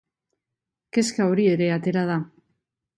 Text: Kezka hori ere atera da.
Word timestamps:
Kezka 0.97 1.29
hori 1.29 1.47
ere 1.55 1.71
atera 1.79 2.09
da. 2.13 2.21